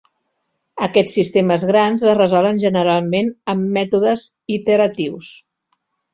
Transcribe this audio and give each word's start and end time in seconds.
Aquests 0.85 1.17
sistemes 1.19 1.65
grans 1.71 2.05
es 2.13 2.17
resolen 2.21 2.63
generalment 2.65 3.31
amb 3.55 3.69
mètodes 3.77 4.25
iteratius. 4.59 5.31